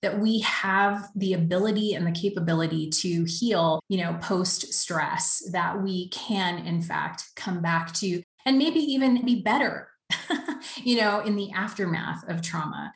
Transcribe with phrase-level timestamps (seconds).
[0.00, 5.82] that we have the ability and the capability to heal, you know, post stress, that
[5.82, 9.88] we can, in fact, come back to and maybe even be better,
[10.76, 12.92] you know, in the aftermath of trauma.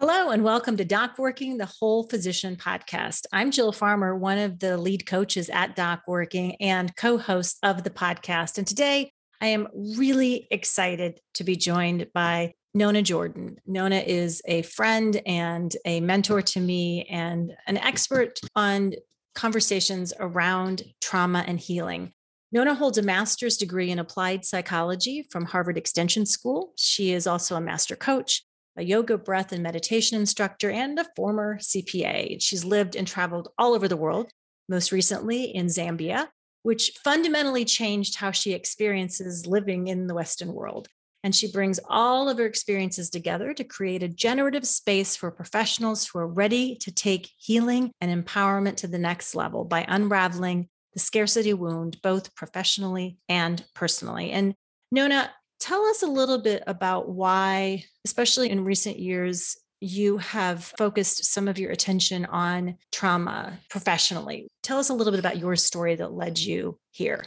[0.00, 3.22] Hello, and welcome to Doc Working, the Whole Physician podcast.
[3.32, 7.84] I'm Jill Farmer, one of the lead coaches at Doc Working and co host of
[7.84, 8.58] the podcast.
[8.58, 13.56] And today I am really excited to be joined by Nona Jordan.
[13.66, 18.94] Nona is a friend and a mentor to me and an expert on
[19.34, 22.12] conversations around trauma and healing.
[22.52, 26.72] Nona holds a master's degree in applied psychology from Harvard Extension School.
[26.76, 28.44] She is also a master coach,
[28.76, 32.40] a yoga, breath, and meditation instructor, and a former CPA.
[32.40, 34.30] She's lived and traveled all over the world,
[34.68, 36.28] most recently in Zambia,
[36.66, 40.88] which fundamentally changed how she experiences living in the Western world.
[41.22, 46.08] And she brings all of her experiences together to create a generative space for professionals
[46.08, 50.98] who are ready to take healing and empowerment to the next level by unraveling the
[50.98, 54.32] scarcity wound, both professionally and personally.
[54.32, 54.52] And
[54.90, 61.24] Nona, tell us a little bit about why, especially in recent years, you have focused
[61.26, 64.48] some of your attention on trauma professionally.
[64.62, 67.24] Tell us a little bit about your story that led you here.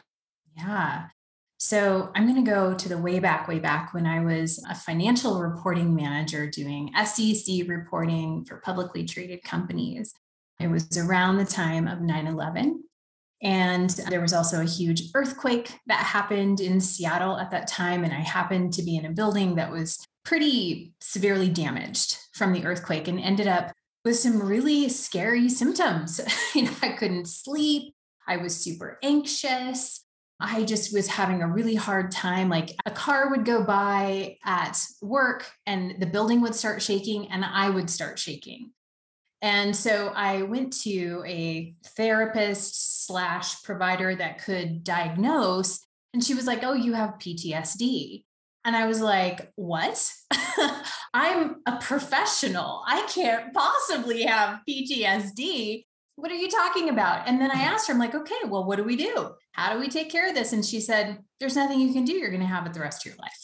[0.58, 1.08] Yeah.
[1.58, 4.75] So I'm going to go to the way back, way back when I was a
[4.75, 10.14] financial reporting manager doing SEC reporting for publicly traded companies.
[10.59, 12.83] It was around the time of 9 11.
[13.42, 18.03] And there was also a huge earthquake that happened in Seattle at that time.
[18.03, 22.66] And I happened to be in a building that was pretty severely damaged from the
[22.66, 23.72] earthquake and ended up
[24.04, 26.20] with some really scary symptoms.
[26.56, 27.94] you know, I couldn't sleep.
[28.28, 30.04] I was super anxious.
[30.40, 32.50] I just was having a really hard time.
[32.50, 37.44] Like a car would go by at work and the building would start shaking and
[37.44, 38.72] I would start shaking.
[39.42, 45.86] And so I went to a therapist slash provider that could diagnose.
[46.14, 48.23] And she was like, Oh, you have PTSD.
[48.66, 50.11] And I was like, what?
[51.14, 51.29] A
[51.89, 52.83] professional.
[52.86, 55.86] I can't possibly have PTSD.
[56.17, 57.27] What are you talking about?
[57.27, 57.64] And then I mm-hmm.
[57.64, 59.32] asked her, I'm like, okay, well, what do we do?
[59.54, 60.54] How do we take care of this?
[60.54, 62.14] And she said, there's nothing you can do.
[62.14, 63.42] You're going to have it the rest of your life.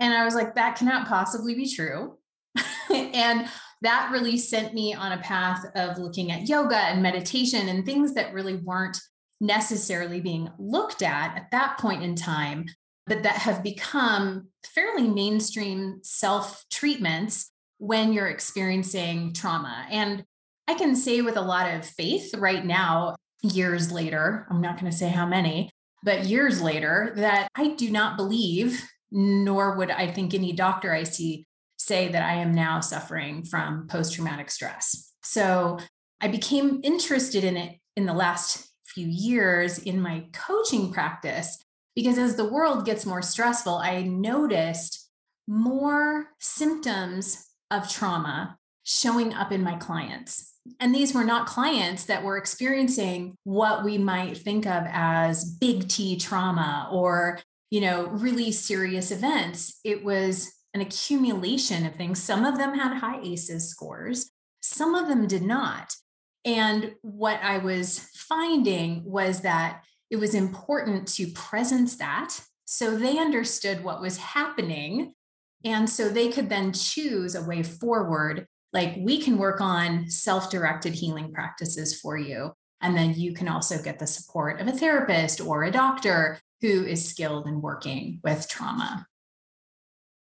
[0.00, 2.16] And I was like, that cannot possibly be true.
[2.90, 3.46] and
[3.82, 8.14] that really sent me on a path of looking at yoga and meditation and things
[8.14, 8.98] that really weren't
[9.42, 12.64] necessarily being looked at at that point in time
[13.06, 19.86] but that have become fairly mainstream self treatments when you're experiencing trauma.
[19.90, 20.24] And
[20.68, 24.90] I can say with a lot of faith right now, years later, I'm not going
[24.90, 25.70] to say how many,
[26.04, 31.02] but years later, that I do not believe, nor would I think any doctor I
[31.02, 31.44] see
[31.76, 35.12] say that I am now suffering from post traumatic stress.
[35.24, 35.78] So
[36.20, 41.58] I became interested in it in the last few years in my coaching practice
[41.94, 45.08] because as the world gets more stressful, I noticed
[45.46, 50.52] more symptoms of trauma showing up in my clients.
[50.78, 55.88] And these were not clients that were experiencing what we might think of as big
[55.88, 59.80] T trauma or, you know, really serious events.
[59.84, 62.22] It was an accumulation of things.
[62.22, 65.94] Some of them had high ACEs scores, some of them did not.
[66.44, 72.38] And what I was finding was that it was important to presence that
[72.72, 75.12] so they understood what was happening.
[75.62, 78.46] And so they could then choose a way forward.
[78.72, 82.52] Like we can work on self directed healing practices for you.
[82.80, 86.84] And then you can also get the support of a therapist or a doctor who
[86.84, 89.06] is skilled in working with trauma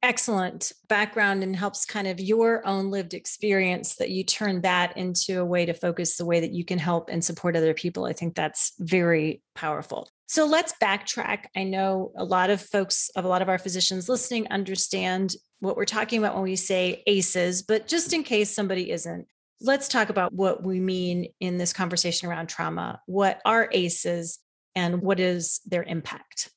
[0.03, 5.39] excellent background and helps kind of your own lived experience that you turn that into
[5.39, 8.05] a way to focus the way that you can help and support other people.
[8.05, 10.09] I think that's very powerful.
[10.27, 11.45] So let's backtrack.
[11.55, 15.77] I know a lot of folks, of a lot of our physicians listening, understand what
[15.77, 19.25] we're talking about when we say ACEs, but just in case somebody isn't,
[19.61, 23.01] let's talk about what we mean in this conversation around trauma.
[23.07, 24.39] What are ACEs
[24.75, 26.51] and what is their impact?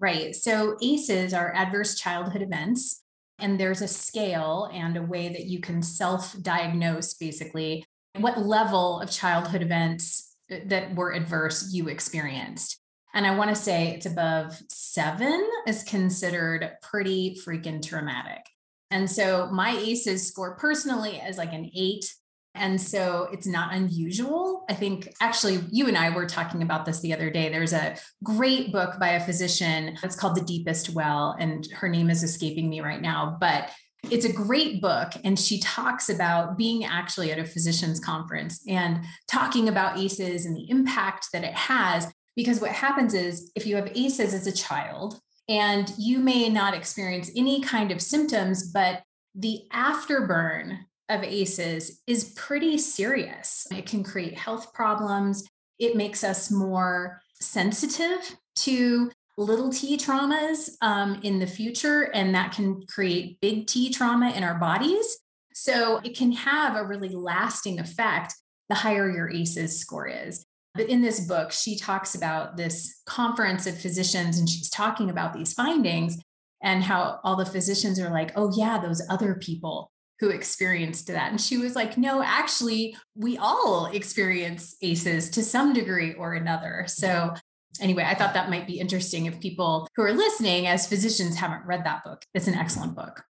[0.00, 0.34] Right.
[0.34, 3.02] So ACEs are adverse childhood events.
[3.38, 7.84] And there's a scale and a way that you can self diagnose basically
[8.18, 12.78] what level of childhood events uh, that were adverse you experienced.
[13.14, 18.42] And I want to say it's above seven is considered pretty freaking traumatic.
[18.90, 22.12] And so my ACEs score personally is like an eight.
[22.54, 24.64] And so it's not unusual.
[24.68, 27.48] I think actually, you and I were talking about this the other day.
[27.48, 29.96] There's a great book by a physician.
[30.02, 33.36] It's called The Deepest Well, and her name is escaping me right now.
[33.40, 33.70] But
[34.10, 35.12] it's a great book.
[35.24, 40.56] And she talks about being actually at a physician's conference and talking about ACEs and
[40.56, 42.12] the impact that it has.
[42.34, 46.74] Because what happens is if you have ACEs as a child, and you may not
[46.74, 49.02] experience any kind of symptoms, but
[49.34, 50.78] the afterburn
[51.10, 53.66] of ACEs is pretty serious.
[53.70, 55.44] It can create health problems.
[55.78, 62.52] It makes us more sensitive to little t traumas um, in the future, and that
[62.52, 65.18] can create big T trauma in our bodies.
[65.54, 68.34] So it can have a really lasting effect
[68.68, 70.44] the higher your ACEs score is.
[70.74, 75.32] But in this book, she talks about this conference of physicians and she's talking about
[75.32, 76.16] these findings
[76.62, 81.30] and how all the physicians are like, oh, yeah, those other people who experienced that.
[81.30, 86.84] And she was like, no, actually, we all experience ACEs to some degree or another.
[86.86, 87.34] So,
[87.80, 91.66] anyway, I thought that might be interesting if people who are listening as physicians haven't
[91.66, 92.22] read that book.
[92.34, 93.24] It's an excellent book.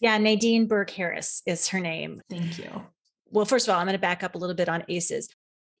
[0.00, 2.22] Yeah, Nadine Burke Harris is her name.
[2.30, 2.70] Thank you.
[3.28, 5.28] Well, first of all, I'm going to back up a little bit on ACEs.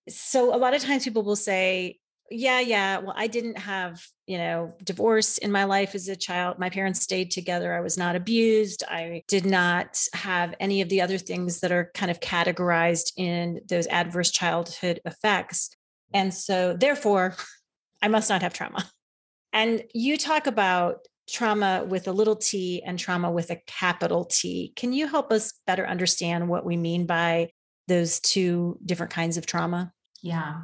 [0.08, 2.00] So, a lot of times people will say,
[2.30, 2.98] yeah, yeah.
[2.98, 6.58] Well, I didn't have, you know, divorce in my life as a child.
[6.58, 7.74] My parents stayed together.
[7.74, 8.82] I was not abused.
[8.88, 13.60] I did not have any of the other things that are kind of categorized in
[13.68, 15.70] those adverse childhood effects.
[16.12, 17.36] And so, therefore,
[18.02, 18.88] I must not have trauma.
[19.52, 24.72] And you talk about trauma with a little t and trauma with a capital T.
[24.76, 27.50] Can you help us better understand what we mean by
[27.88, 29.92] those two different kinds of trauma?
[30.22, 30.62] Yeah.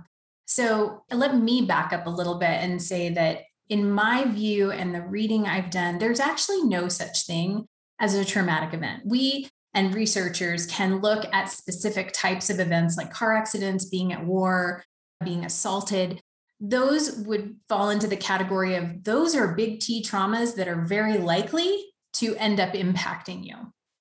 [0.55, 4.71] So uh, let me back up a little bit and say that in my view
[4.71, 7.67] and the reading I've done, there's actually no such thing
[7.99, 9.05] as a traumatic event.
[9.07, 14.27] We and researchers can look at specific types of events like car accidents, being at
[14.27, 14.85] war,
[15.25, 16.21] being assaulted.
[16.61, 21.17] Those would fall into the category of those are big T traumas that are very
[21.17, 23.57] likely to end up impacting you,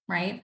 [0.09, 0.44] right?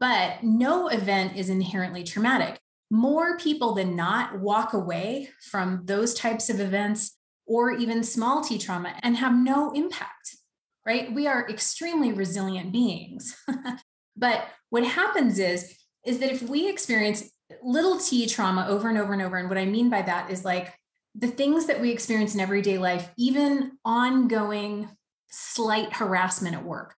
[0.00, 2.58] But no event is inherently traumatic
[2.94, 8.56] more people than not walk away from those types of events or even small t
[8.56, 10.36] trauma and have no impact,
[10.86, 11.12] right?
[11.12, 13.36] We are extremely resilient beings.
[14.16, 15.76] but what happens is,
[16.06, 17.28] is that if we experience
[17.64, 20.44] little t trauma over and over and over, and what I mean by that is
[20.44, 20.72] like
[21.16, 24.88] the things that we experience in everyday life, even ongoing
[25.30, 26.94] slight harassment at work,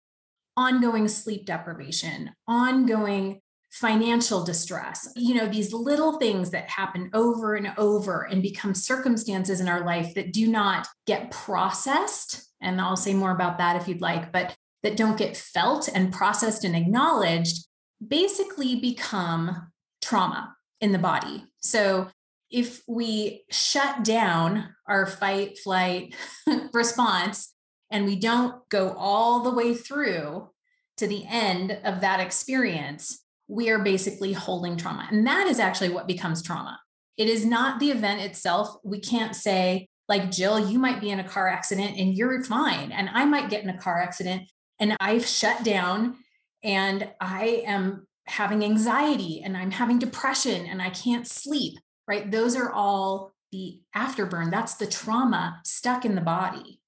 [0.57, 3.41] ongoing sleep deprivation, ongoing
[3.75, 9.59] financial distress, you know, these little things that happen over and over and become circumstances
[9.59, 12.49] in our life that do not get processed.
[12.61, 16.13] And I'll say more about that if you'd like, but that don't get felt and
[16.13, 17.67] processed and acknowledged
[18.05, 19.69] basically become
[20.01, 21.43] trauma in the body.
[21.59, 22.07] So
[22.49, 26.15] if we shut down our fight flight
[26.73, 27.53] response
[27.91, 30.49] and we don't go all the way through
[30.95, 35.07] to the end of that experience, we are basically holding trauma.
[35.11, 36.79] And that is actually what becomes trauma.
[37.17, 38.75] It is not the event itself.
[38.83, 42.91] We can't say, like, Jill, you might be in a car accident and you're fine.
[42.91, 44.43] And I might get in a car accident
[44.79, 46.17] and I've shut down
[46.63, 51.77] and I am having anxiety and I'm having depression and I can't sleep,
[52.07, 52.29] right?
[52.29, 54.51] Those are all the afterburn.
[54.51, 56.81] That's the trauma stuck in the body,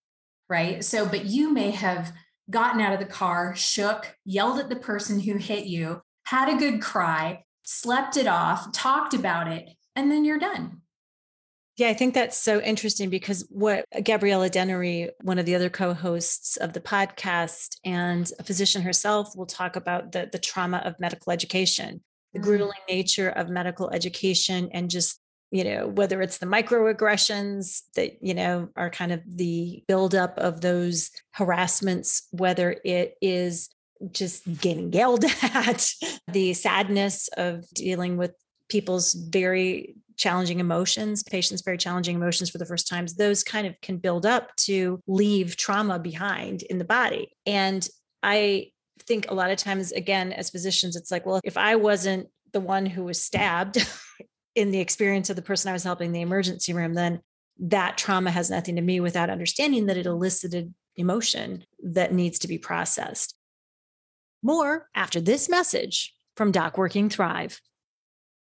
[0.49, 0.83] right?
[0.83, 2.11] So, but you may have
[2.49, 6.57] gotten out of the car, shook, yelled at the person who hit you, had a
[6.57, 10.81] good cry, slept it off, talked about it, and then you're done.
[11.77, 16.57] Yeah, I think that's so interesting because what Gabriella Dennery, one of the other co-hosts
[16.57, 21.31] of the podcast and a physician herself, will talk about the, the trauma of medical
[21.31, 22.03] education,
[22.33, 22.47] the mm-hmm.
[22.47, 28.33] grueling nature of medical education and just you know whether it's the microaggressions that you
[28.33, 33.69] know are kind of the buildup of those harassments whether it is
[34.11, 35.89] just getting yelled at,
[36.31, 38.33] the sadness of dealing with
[38.69, 43.79] people's very challenging emotions, patients' very challenging emotions for the first times, those kind of
[43.81, 47.31] can build up to leave trauma behind in the body.
[47.45, 47.87] And
[48.23, 48.71] I
[49.05, 52.59] think a lot of times, again, as physicians, it's like, well, if I wasn't the
[52.59, 53.77] one who was stabbed
[54.55, 57.21] in the experience of the person I was helping in the emergency room, then
[57.59, 62.47] that trauma has nothing to me without understanding that it elicited emotion that needs to
[62.47, 63.36] be processed.
[64.43, 67.59] More after this message from Doc Working Thrive.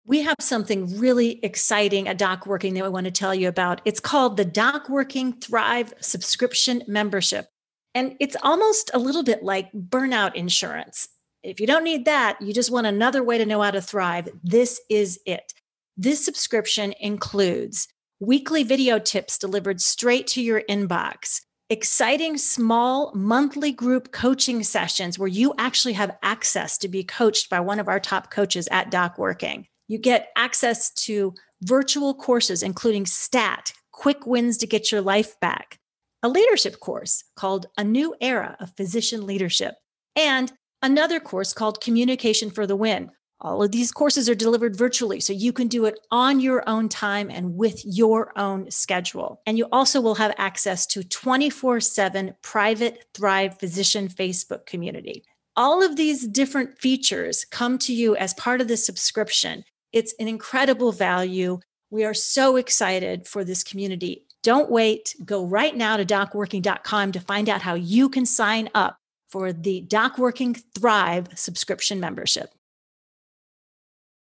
[0.05, 3.81] We have something really exciting at Doc Working that we want to tell you about.
[3.85, 7.47] It's called the Doc Working Thrive subscription membership.
[7.95, 11.09] And it's almost a little bit like burnout insurance.
[11.43, 14.29] If you don't need that, you just want another way to know how to thrive,
[14.43, 15.53] this is it.
[15.97, 17.87] This subscription includes
[18.19, 21.43] weekly video tips delivered straight to your inbox,
[21.73, 27.59] exciting small monthly group coaching sessions where you actually have access to be coached by
[27.59, 29.67] one of our top coaches at Doc Working.
[29.89, 35.79] You get access to virtual courses, including STAT, quick wins to get your life back,
[36.23, 39.75] a leadership course called A New Era of Physician Leadership,
[40.15, 40.53] and
[40.83, 43.11] another course called Communication for the Win.
[43.45, 46.89] All of these courses are delivered virtually, so you can do it on your own
[46.89, 49.43] time and with your own schedule.
[49.47, 55.25] And you also will have access to 24 7 private Thrive Physician Facebook community.
[55.57, 59.65] All of these different features come to you as part of the subscription.
[59.93, 61.59] It's an incredible value.
[61.91, 64.25] We are so excited for this community.
[64.45, 65.17] Don't wait.
[65.25, 69.85] Go right now to docworking.com to find out how you can sign up for the
[69.89, 72.55] DocWorking Thrive subscription membership.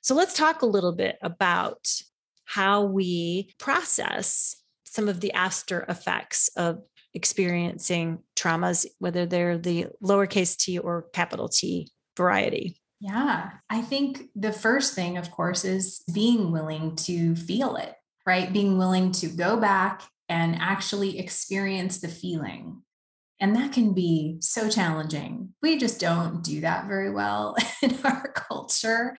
[0.02, 1.88] So let's talk a little bit about
[2.46, 6.82] how we process some of the after effects of
[7.14, 12.80] experiencing traumas, whether they're the lowercase t or capital T variety.
[13.00, 17.96] Yeah, I think the first thing, of course, is being willing to feel it
[18.30, 18.54] right?
[18.54, 22.84] Being willing to go back and actually experience the feeling.
[23.40, 25.56] And that can be so challenging.
[25.64, 29.18] We just don't do that very well in our culture.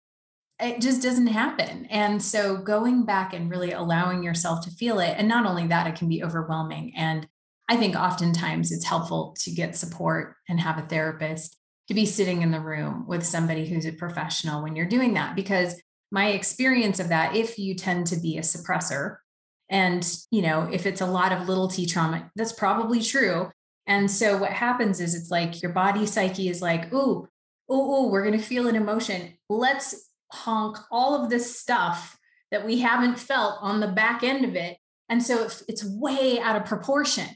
[0.60, 1.86] It just doesn't happen.
[1.86, 5.88] And so going back and really allowing yourself to feel it, and not only that,
[5.88, 6.94] it can be overwhelming.
[6.96, 7.28] And
[7.70, 11.56] I think oftentimes it's helpful to get support and have a therapist
[11.88, 15.36] to be sitting in the room with somebody who's a professional when you're doing that
[15.36, 19.18] because my experience of that, if you tend to be a suppressor,
[19.70, 23.52] and you know, if it's a lot of little t trauma, that's probably true.
[23.86, 27.28] And so what happens is it's like your body psyche is like, ooh,
[27.72, 29.38] ooh, we're gonna feel an emotion.
[29.48, 32.18] Let's honk all of this stuff
[32.52, 34.78] that we haven't felt on the back end of it.
[35.08, 37.28] And so it's way out of proportion,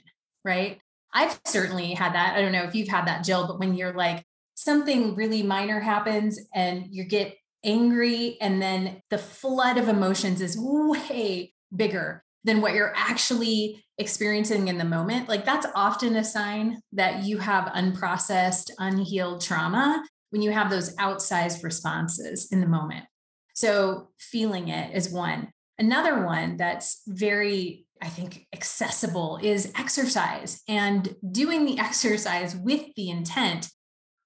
[0.44, 0.80] right?
[1.14, 2.36] I've certainly had that.
[2.36, 4.24] I don't know if you've had that, Jill, but when you're like,
[4.56, 10.58] something really minor happens and you get angry and then the flood of emotions is
[10.60, 16.82] way bigger than what you're actually experiencing in the moment like that's often a sign
[16.92, 23.06] that you have unprocessed unhealed trauma when you have those outsized responses in the moment
[23.54, 25.48] so feeling it is one
[25.78, 33.10] another one that's very i think accessible is exercise and doing the exercise with the
[33.10, 33.70] intent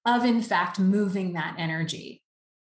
[0.06, 2.22] of in fact moving that energy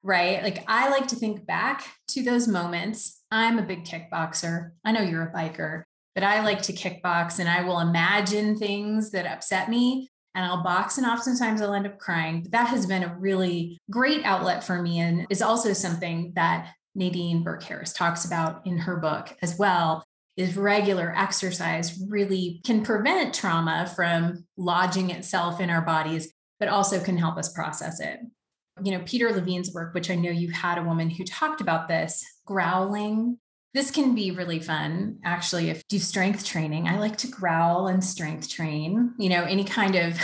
[0.02, 0.42] right?
[0.42, 3.22] Like I like to think back to those moments.
[3.30, 4.70] I'm a big kickboxer.
[4.84, 5.82] I know you're a biker,
[6.14, 10.62] but I like to kickbox and I will imagine things that upset me and I'll
[10.62, 12.42] box and oftentimes I'll end up crying.
[12.42, 16.74] But that has been a really great outlet for me and is also something that
[16.94, 20.04] Nadine Burke Harris talks about in her book as well.
[20.36, 27.00] Is regular exercise really can prevent trauma from lodging itself in our bodies, but also
[27.00, 28.20] can help us process it
[28.84, 31.88] you know, Peter Levine's work, which I know you had a woman who talked about
[31.88, 33.38] this, growling.
[33.74, 36.88] This can be really fun, actually, if you do strength training.
[36.88, 39.14] I like to growl and strength train.
[39.18, 40.18] You know, any kind of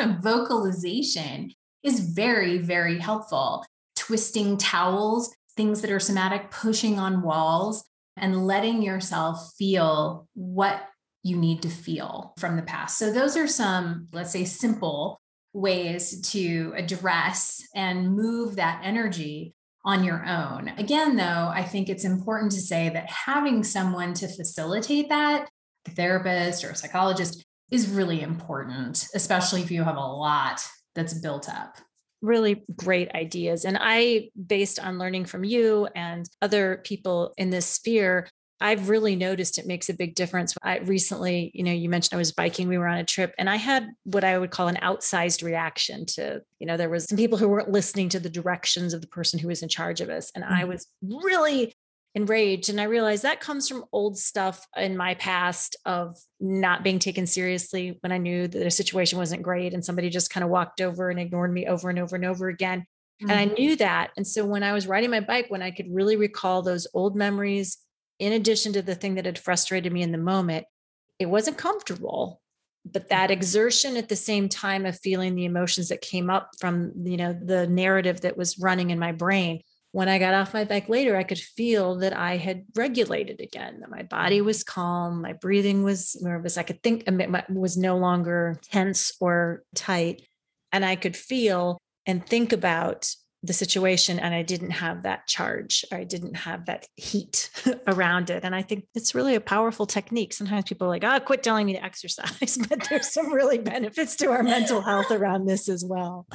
[0.22, 1.52] vocalization
[1.82, 3.64] is very, very helpful.
[3.94, 7.84] Twisting towels, things that are somatic, pushing on walls,
[8.16, 10.82] and letting yourself feel what
[11.22, 12.98] you need to feel from the past.
[12.98, 15.20] So, those are some, let's say, simple
[15.52, 20.68] ways to address and move that energy on your own.
[20.78, 25.48] Again, though, I think it's important to say that having someone to facilitate that,
[25.86, 30.60] a therapist or a psychologist, is really important, especially if you have a lot
[30.94, 31.78] that's built up
[32.22, 33.64] really great ideas.
[33.64, 38.28] And I, based on learning from you and other people in this sphere,
[38.62, 40.54] I've really noticed it makes a big difference.
[40.62, 43.50] I recently, you know, you mentioned I was biking, we were on a trip and
[43.50, 47.18] I had what I would call an outsized reaction to, you know, there was some
[47.18, 50.08] people who weren't listening to the directions of the person who was in charge of
[50.08, 50.30] us.
[50.34, 50.54] And mm-hmm.
[50.54, 51.74] I was really
[52.14, 52.68] enraged.
[52.68, 57.26] And I realized that comes from old stuff in my past of not being taken
[57.26, 60.80] seriously when I knew that a situation wasn't great and somebody just kind of walked
[60.80, 62.80] over and ignored me over and over and over again.
[62.80, 63.30] Mm-hmm.
[63.30, 63.54] And I mm-hmm.
[63.54, 64.10] knew that.
[64.16, 67.16] And so when I was riding my bike, when I could really recall those old
[67.16, 67.78] memories
[68.22, 70.64] in addition to the thing that had frustrated me in the moment,
[71.18, 72.40] it wasn't comfortable.
[72.84, 73.32] But that mm-hmm.
[73.32, 77.32] exertion at the same time of feeling the emotions that came up from, you know,
[77.32, 79.62] the narrative that was running in my brain.
[79.90, 83.80] When I got off my bike later, I could feel that I had regulated again,
[83.80, 84.46] that my body mm-hmm.
[84.46, 86.56] was calm, my breathing was nervous.
[86.56, 87.04] I could think
[87.48, 90.22] was no longer tense or tight.
[90.70, 91.76] And I could feel
[92.06, 93.12] and think about
[93.44, 97.50] the situation and I didn't have that charge or I didn't have that heat
[97.88, 98.44] around it.
[98.44, 100.32] And I think it's really a powerful technique.
[100.32, 104.14] Sometimes people are like, oh, quit telling me to exercise, but there's some really benefits
[104.16, 106.26] to our mental health around this as well.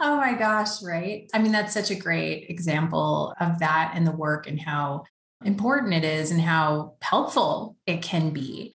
[0.00, 1.30] Oh my gosh, right?
[1.32, 5.04] I mean, that's such a great example of that and the work and how
[5.44, 8.74] important it is and how helpful it can be.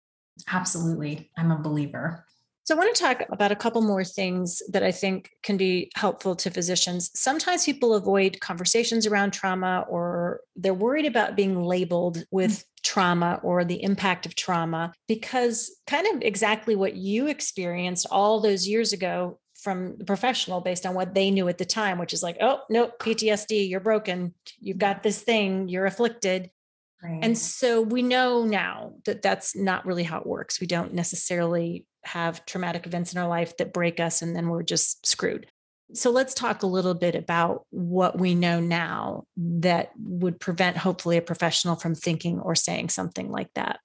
[0.49, 1.31] Absolutely.
[1.37, 2.25] I'm a believer.
[2.65, 5.91] So, I want to talk about a couple more things that I think can be
[5.95, 7.11] helpful to physicians.
[7.15, 12.65] Sometimes people avoid conversations around trauma or they're worried about being labeled with mm.
[12.85, 18.67] trauma or the impact of trauma because, kind of exactly what you experienced all those
[18.67, 22.23] years ago from the professional based on what they knew at the time, which is
[22.23, 26.51] like, oh, nope, PTSD, you're broken, you've got this thing, you're afflicted.
[27.03, 27.21] Right.
[27.23, 30.61] And so we know now that that's not really how it works.
[30.61, 34.63] We don't necessarily have traumatic events in our life that break us and then we're
[34.63, 35.47] just screwed.
[35.95, 41.19] So let's talk a little bit about what we know now that would prevent, hopefully,
[41.19, 43.79] a professional from thinking or saying something like that.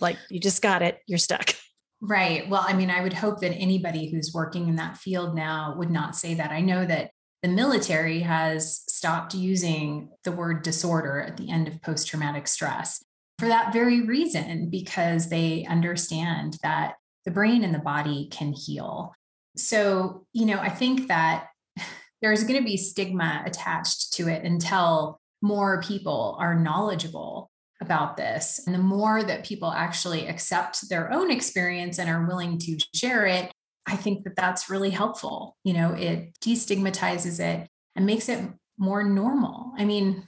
[0.00, 1.54] Like, you just got it, you're stuck.
[2.00, 2.48] Right.
[2.50, 5.90] Well, I mean, I would hope that anybody who's working in that field now would
[5.90, 6.50] not say that.
[6.50, 11.80] I know that the military has stopped using the word disorder at the end of
[11.82, 13.02] post traumatic stress
[13.38, 16.94] for that very reason, because they understand that
[17.24, 19.14] the brain and the body can heal.
[19.56, 21.48] So, you know, I think that
[22.22, 27.50] there's going to be stigma attached to it until more people are knowledgeable
[27.80, 28.62] about this.
[28.66, 33.26] And the more that people actually accept their own experience and are willing to share
[33.26, 33.52] it,
[33.86, 35.56] I think that that's really helpful.
[35.64, 38.40] You know, it destigmatizes it and makes it
[38.78, 39.72] more normal.
[39.76, 40.26] I mean,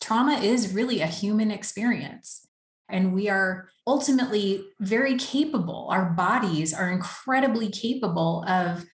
[0.00, 2.46] trauma is really a human experience
[2.92, 5.88] and we are ultimately very capable.
[5.90, 8.84] Our bodies are incredibly capable of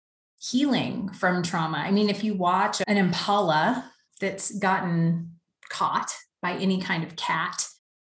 [0.40, 1.78] healing from trauma.
[1.78, 3.90] I mean, if you watch an impala
[4.20, 5.32] that's gotten
[5.68, 7.66] caught by any kind of cat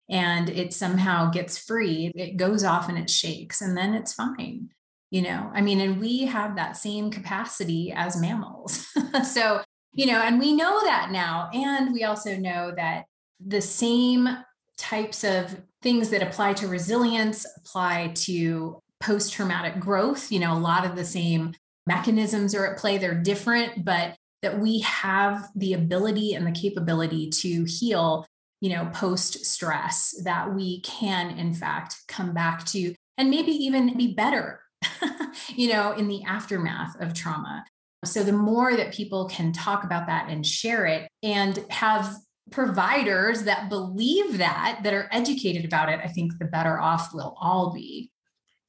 [0.08, 4.70] and it somehow gets free, it goes off and it shakes and then it's fine.
[5.10, 8.86] You know, I mean, and we have that same capacity as mammals.
[9.24, 9.60] so,
[9.92, 11.50] you know, and we know that now.
[11.52, 13.06] And we also know that
[13.44, 14.28] the same
[14.76, 20.30] types of things that apply to resilience apply to post traumatic growth.
[20.30, 21.54] You know, a lot of the same
[21.86, 27.28] mechanisms are at play, they're different, but that we have the ability and the capability
[27.28, 28.26] to heal,
[28.60, 33.96] you know, post stress, that we can, in fact, come back to and maybe even
[33.96, 34.60] be better,
[35.48, 37.64] you know, in the aftermath of trauma.
[38.04, 42.14] So the more that people can talk about that and share it and have
[42.50, 47.36] providers that believe that, that are educated about it, I think the better off we'll
[47.40, 48.10] all be.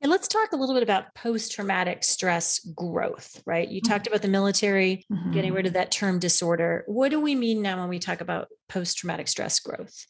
[0.02, 3.70] And let's talk a little bit about post traumatic stress growth, right?
[3.70, 3.92] You mm-hmm.
[3.92, 5.32] talked about the military mm-hmm.
[5.32, 6.84] getting rid of that term disorder.
[6.88, 10.06] What do we mean now when we talk about post traumatic stress growth?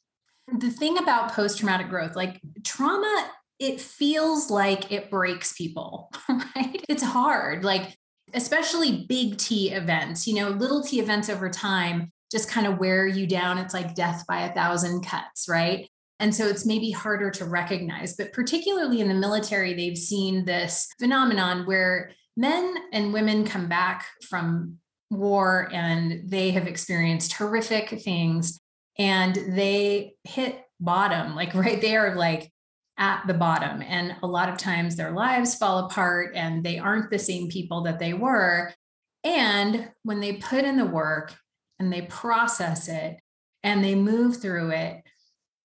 [0.60, 6.84] The thing about post traumatic growth, like trauma, it feels like it breaks people, right?
[6.88, 7.96] It's hard, like,
[8.34, 13.06] especially big T events, you know, little T events over time just kind of wear
[13.06, 13.58] you down.
[13.58, 15.90] It's like death by a thousand cuts, right?
[16.20, 18.16] And so it's maybe harder to recognize.
[18.16, 24.06] But particularly in the military, they've seen this phenomenon where men and women come back
[24.30, 24.78] from
[25.10, 28.60] war and they have experienced horrific things
[28.98, 32.52] and they hit bottom, like right there, like
[32.98, 33.82] at the bottom.
[33.82, 37.82] And a lot of times their lives fall apart and they aren't the same people
[37.84, 38.72] that they were.
[39.24, 41.36] And when they put in the work
[41.82, 43.20] and they process it
[43.64, 45.02] and they move through it,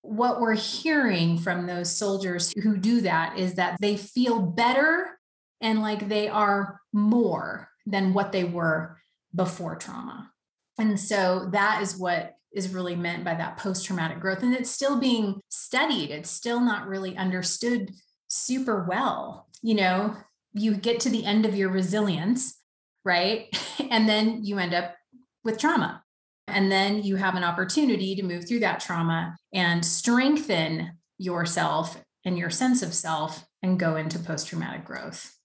[0.01, 5.19] what we're hearing from those soldiers who do that is that they feel better
[5.61, 8.97] and like they are more than what they were
[9.35, 10.31] before trauma.
[10.79, 14.41] And so that is what is really meant by that post traumatic growth.
[14.41, 17.91] And it's still being studied, it's still not really understood
[18.27, 19.47] super well.
[19.61, 20.15] You know,
[20.53, 22.59] you get to the end of your resilience,
[23.05, 23.47] right?
[23.89, 24.95] And then you end up
[25.45, 26.03] with trauma.
[26.47, 32.37] And then you have an opportunity to move through that trauma and strengthen yourself and
[32.37, 35.35] your sense of self and go into post traumatic growth.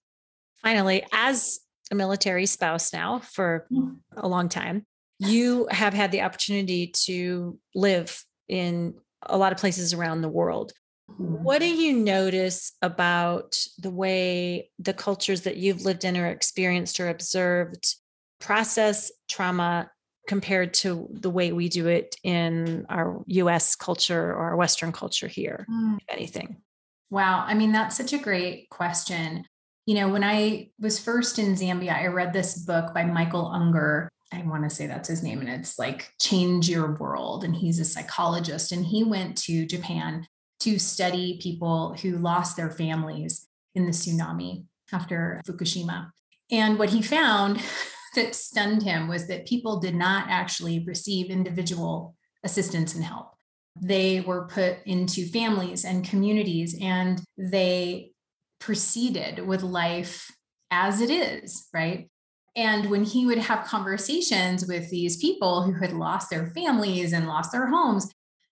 [0.61, 1.59] Finally, as
[1.91, 3.97] a military spouse now for mm.
[4.15, 4.85] a long time,
[5.19, 10.73] you have had the opportunity to live in a lot of places around the world.
[11.11, 11.43] Mm-hmm.
[11.43, 16.99] What do you notice about the way the cultures that you've lived in or experienced
[16.99, 17.95] or observed
[18.39, 19.89] process trauma
[20.27, 25.27] compared to the way we do it in our US culture or our Western culture
[25.27, 25.97] here, mm.
[25.97, 26.61] if anything?
[27.09, 27.43] Wow.
[27.45, 29.45] I mean, that's such a great question.
[29.85, 34.07] You know, when I was first in Zambia, I read this book by Michael Ungar,
[34.31, 37.43] I want to say that's his name, and it's like Change Your World.
[37.43, 40.25] And he's a psychologist, and he went to Japan
[40.61, 46.11] to study people who lost their families in the tsunami after Fukushima.
[46.49, 47.61] And what he found
[48.15, 53.35] that stunned him was that people did not actually receive individual assistance and help.
[53.81, 58.11] They were put into families and communities, and they
[58.59, 60.29] proceeded with life
[60.69, 62.09] as it is, right?
[62.55, 67.27] And when he would have conversations with these people who had lost their families and
[67.27, 68.11] lost their homes,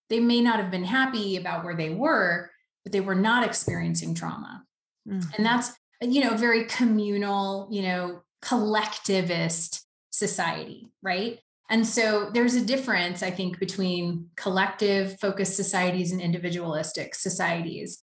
[0.10, 2.50] they may not have been happy about where they were,
[2.84, 4.64] but they were not experiencing trauma.
[5.08, 5.30] Mm-hmm.
[5.38, 11.40] And that's, you know, very communal, you know, collectivist society, right?
[11.70, 18.04] And so there's a difference, I think, between collective focused societies and individualistic societies.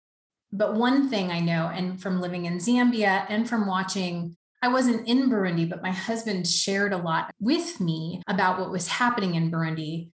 [0.51, 5.07] But one thing I know, and from living in Zambia and from watching, I wasn't
[5.07, 9.51] in Burundi, but my husband shared a lot with me about what was happening in
[9.51, 10.09] Burundi.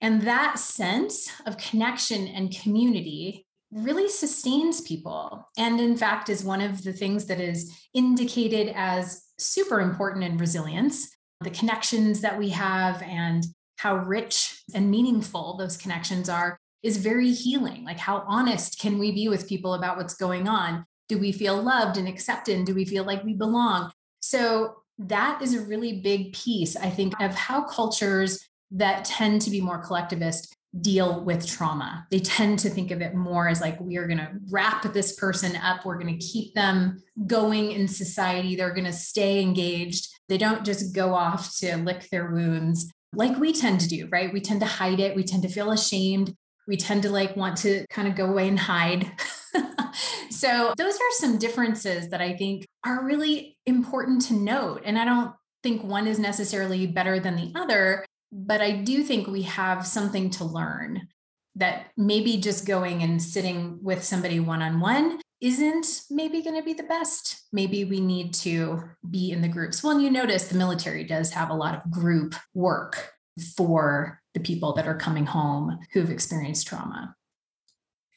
[0.00, 5.48] And that sense of connection and community really sustains people.
[5.56, 10.36] And in fact, is one of the things that is indicated as super important in
[10.36, 11.08] resilience
[11.42, 13.44] the connections that we have and
[13.76, 17.84] how rich and meaningful those connections are is very healing.
[17.84, 20.84] Like, how honest can we be with people about what's going on?
[21.08, 22.64] Do we feel loved and accepted?
[22.64, 23.90] Do we feel like we belong?
[24.20, 29.50] So, that is a really big piece, I think, of how cultures that tend to
[29.50, 32.06] be more collectivist deal with trauma.
[32.10, 35.14] They tend to think of it more as like, we are going to wrap this
[35.16, 35.84] person up.
[35.84, 38.56] We're going to keep them going in society.
[38.56, 40.08] They're going to stay engaged.
[40.28, 44.32] They don't just go off to lick their wounds like we tend to do, right?
[44.32, 45.14] We tend to hide it.
[45.14, 46.34] We tend to feel ashamed.
[46.66, 49.12] We tend to like want to kind of go away and hide.
[50.30, 54.82] so, those are some differences that I think are really important to note.
[54.84, 59.28] And I don't think one is necessarily better than the other but I do think
[59.28, 61.08] we have something to learn
[61.54, 66.62] that maybe just going and sitting with somebody one on one isn't maybe going to
[66.62, 67.46] be the best.
[67.52, 69.82] Maybe we need to be in the groups.
[69.82, 73.12] Well, and you notice the military does have a lot of group work
[73.56, 77.14] for the people that are coming home who've experienced trauma.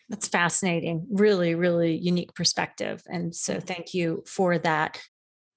[0.07, 1.07] That's fascinating.
[1.09, 3.01] Really, really unique perspective.
[3.07, 5.01] And so thank you for that.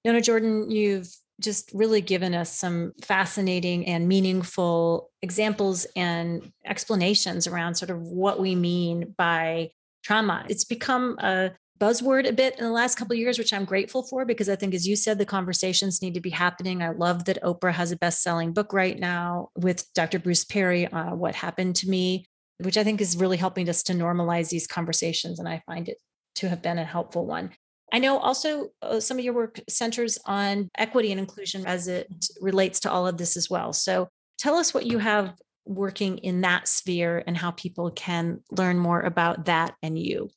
[0.03, 7.75] Nona Jordan, you've just really given us some fascinating and meaningful examples and explanations around
[7.75, 9.71] sort of what we mean by
[10.03, 10.45] trauma.
[10.49, 14.03] It's become a buzzword a bit in the last couple of years, which I'm grateful
[14.03, 16.83] for because I think, as you said, the conversations need to be happening.
[16.83, 20.19] I love that Oprah has a best-selling book right now with Dr.
[20.19, 22.25] Bruce Perry, uh, "What Happened to Me,"
[22.57, 25.97] which I think is really helping us to normalize these conversations, and I find it
[26.35, 27.51] to have been a helpful one.
[27.91, 32.07] I know also uh, some of your work centers on equity and inclusion as it
[32.41, 33.73] relates to all of this as well.
[33.73, 35.33] So tell us what you have
[35.65, 40.29] working in that sphere and how people can learn more about that and you.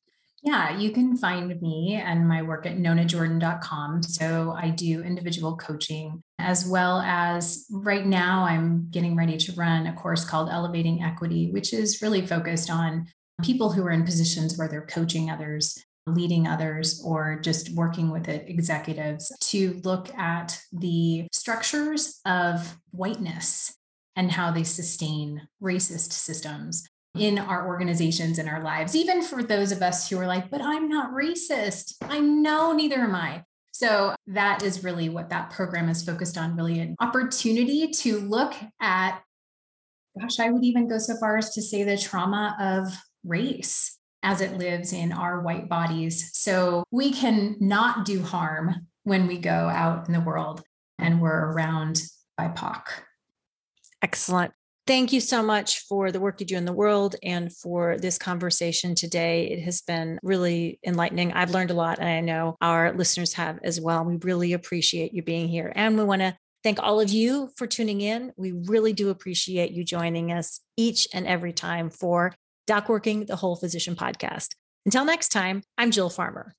[0.44, 4.02] Yeah, you can find me and my work at nonajordan.com.
[4.02, 9.86] So I do individual coaching as well as right now I'm getting ready to run
[9.86, 13.06] a course called Elevating Equity, which is really focused on
[13.44, 18.28] people who are in positions where they're coaching others leading others or just working with
[18.28, 23.76] it, executives to look at the structures of whiteness
[24.16, 26.86] and how they sustain racist systems
[27.16, 30.62] in our organizations in our lives even for those of us who are like but
[30.62, 31.94] i'm not racist.
[32.00, 33.44] I know neither am i.
[33.72, 38.54] So that is really what that program is focused on really an opportunity to look
[38.80, 39.20] at
[40.18, 44.40] gosh i would even go so far as to say the trauma of race as
[44.40, 46.30] it lives in our white bodies.
[46.32, 50.62] So we can not do harm when we go out in the world
[50.98, 52.02] and we're around
[52.38, 52.82] BIPOC.
[54.00, 54.52] Excellent.
[54.84, 58.18] Thank you so much for the work you do in the world and for this
[58.18, 59.48] conversation today.
[59.48, 61.32] It has been really enlightening.
[61.32, 64.04] I've learned a lot, and I know our listeners have as well.
[64.04, 65.72] We really appreciate you being here.
[65.76, 68.32] And we want to thank all of you for tuning in.
[68.36, 72.34] We really do appreciate you joining us each and every time for
[72.66, 74.54] Doc Working, the Whole Physician podcast.
[74.86, 76.54] Until next time, I'm Jill Farmer.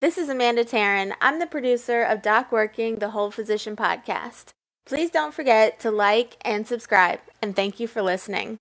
[0.00, 1.12] This is Amanda Taryn.
[1.20, 4.52] I'm the producer of Doc Working, the Whole Physician podcast.
[4.86, 8.58] Please don't forget to like and subscribe, and thank you for listening.